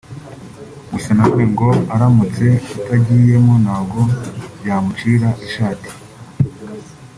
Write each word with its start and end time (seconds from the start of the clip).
gusa 0.91 1.09
na 1.15 1.23
none 1.29 1.43
ngo 1.51 1.69
aramutse 1.93 2.45
atarigiyemo 2.77 3.53
ntabwo 3.63 3.99
byamucira 4.59 5.29
ishati 5.45 5.89